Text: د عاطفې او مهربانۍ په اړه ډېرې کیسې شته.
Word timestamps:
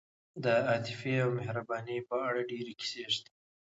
د 0.43 0.45
عاطفې 0.67 1.13
او 1.23 1.29
مهربانۍ 1.39 1.99
په 2.09 2.15
اړه 2.27 2.41
ډېرې 2.51 2.73
کیسې 2.79 3.03
شته. 3.13 3.29